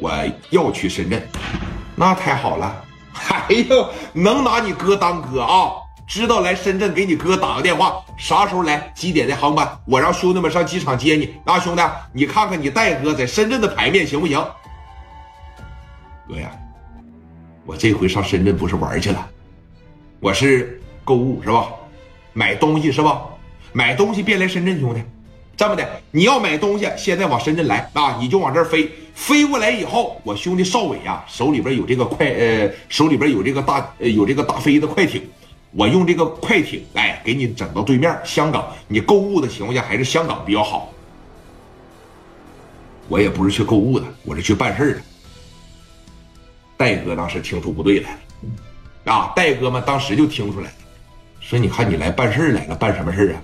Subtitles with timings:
[0.00, 0.10] 我
[0.50, 1.22] 要去深圳。
[1.96, 2.84] 那太好了，
[3.48, 5.72] 哎呦，能拿你哥当哥啊！
[6.06, 8.92] 知道来深圳给你哥打个电话，啥时候来？
[8.94, 9.66] 几点的航班？
[9.86, 11.34] 我让兄弟们上机场接你。
[11.44, 11.82] 啊，兄弟，
[12.12, 14.38] 你看看你戴哥在深圳的牌面行不行？
[16.28, 16.50] 哥呀，
[17.64, 19.26] 我这回上深圳不是玩去了，
[20.20, 21.68] 我是购物是吧？
[22.32, 23.22] 买东西是吧？
[23.72, 25.02] 买东西别来深圳，兄弟，
[25.56, 28.90] 这么的，你要买东西，现在往深圳来啊，你就往这儿飞。
[29.14, 35.22] 飞过来以后，我兄弟邵伟呀，手里边有这个快呃，手里边有这个大呃有这个大飞的快艇。
[35.70, 38.68] 我用这个快艇，哎，给你整到对面香港。
[38.88, 40.92] 你购物的情况下，还是香港比较好。
[43.08, 45.00] 我也不是去购物的，我是去办事的。
[46.76, 48.10] 戴哥当时听出不对来
[49.04, 50.72] 了，啊，戴哥们当时就听出来了，
[51.40, 53.38] 说：“你看你来办事来了，办什么事啊？”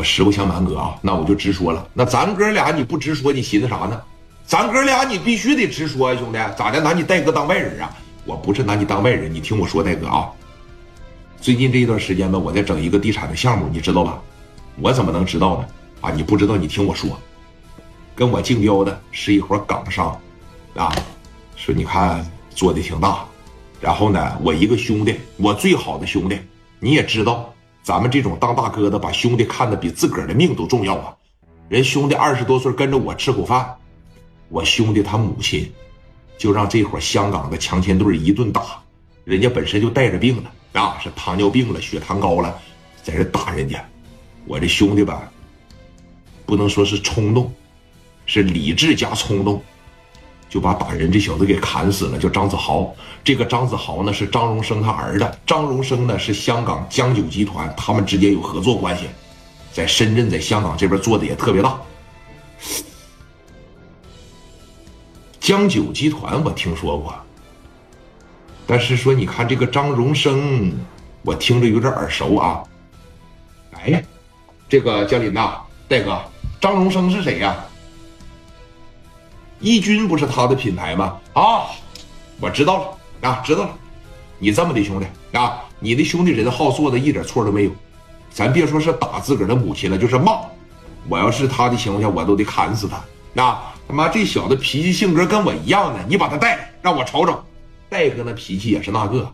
[0.00, 1.86] 我实不相瞒哥啊，那我就直说了。
[1.92, 4.00] 那咱哥俩你不直说，你寻思啥呢？
[4.46, 6.80] 咱哥俩你必须得直说啊，兄弟，咋的？
[6.80, 7.94] 拿你戴哥当外人啊？
[8.24, 10.30] 我不是拿你当外人，你听我说，戴哥啊，
[11.38, 14.18] 最近这一段时间呢，我在整一个地产的项目，你知道吧？
[14.80, 15.68] 我怎么能知道呢？
[16.00, 17.10] 啊，你不知道，你听我说，
[18.14, 20.18] 跟我竞标的是一伙港商，
[20.76, 20.90] 啊，
[21.56, 23.18] 说你看做的挺大，
[23.82, 26.38] 然后呢，我一个兄弟，我最好的兄弟，
[26.78, 27.52] 你也知道，
[27.90, 31.12] 咱们这种当大哥的，把兄弟看得比自个儿的命都重要啊。
[31.68, 33.76] 人兄弟二十多岁跟着我吃口饭，
[34.48, 35.68] 我兄弟他母亲。
[36.38, 38.80] 就让这伙香港的强奸队一顿打，
[39.24, 42.56] 人家本身就带着病了啊，是糖尿病了，血糖高了，
[43.02, 43.84] 在这打人家。
[44.46, 45.28] 我这兄弟吧，
[46.46, 47.52] 不能说是冲动，
[48.24, 49.60] 是理智加冲动，
[50.50, 52.92] 就把打人这小子给砍死了，叫张子豪。
[53.22, 59.04] 这个张子豪呢是张荣生他儿子，张荣生呢是香港江九集团，他们之间有合作关系，
[59.72, 61.80] 在深圳在香港这边做的也特别大。
[65.38, 67.14] 江九集团我听说过，
[68.66, 70.72] 但是说你看这个张荣生，
[71.22, 72.62] 我听着有点耳熟啊。
[73.72, 74.04] 哎，
[74.68, 76.20] 这个江林呐，戴哥，
[76.60, 77.56] 张荣生是谁呀？
[79.60, 81.16] 义军不是他的品牌吗？
[81.34, 81.66] 啊，
[82.40, 83.70] 我知道了啊，知道了。
[84.38, 85.06] 你这么的兄弟
[85.38, 87.70] 啊，你的兄弟人好做的一点错都没有。
[88.30, 90.40] 咱别说是打自个儿的母亲了，就是骂，
[91.08, 93.00] 我要是他的情况下，我都得砍死他。
[93.32, 93.58] 那。
[93.88, 97.42] 他妈这小子脾气性格跟我一样的，你把他带来让我瞅瞅。
[97.88, 99.28] 戴哥那脾气也是那个，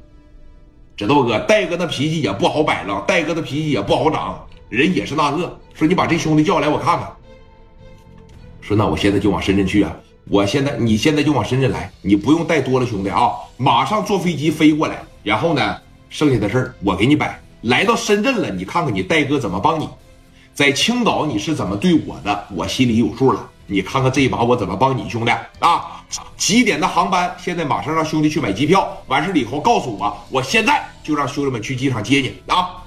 [0.96, 1.38] 知道不哥？
[1.40, 5.60] 戴哥那脾气也不好摆了，戴哥的脾气也不好长，人也是那个。
[5.74, 7.12] 说你把这兄弟叫来，我看看。
[8.62, 9.94] 说那我现在就往深圳去啊！
[10.28, 17.40] 我现在你现在就往深圳来，你不用带多了兄弟啊，马上坐飞机飞过来，然后呢，剩下的事儿我给你摆。
[17.62, 19.88] 来到深圳了，你看看你戴哥怎么帮你。
[20.52, 23.48] 在青岛你是怎么对我的，我心里有数了。
[23.66, 26.04] 你看看这一把我怎么帮你兄弟啊？
[26.36, 27.34] 几点的航班？
[27.38, 28.96] 现在马上让兄弟去买机票。
[29.06, 32.82] 完事了以后告诉我，我现在就让兄弟们去机场接你啊！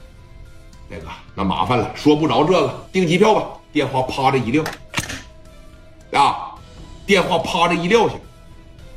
[0.90, 3.44] 大哥，那麻烦了，说不着这个，订机票吧。
[3.72, 4.64] 电话啪的一撂，
[6.12, 6.49] 啊，
[7.09, 8.14] 电话啪的一撂下。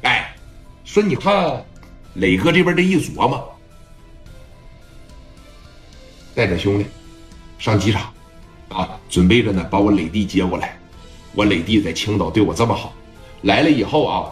[0.02, 0.36] 哎，
[0.84, 1.64] 说你看，
[2.12, 3.58] 磊哥这边这一琢磨，
[6.34, 6.84] 带着兄弟
[7.58, 8.12] 上机场
[8.68, 10.78] 啊，准备着呢，把我磊弟接过来。
[11.34, 12.92] 我磊弟在青岛对我这么好，
[13.44, 14.30] 来了以后啊。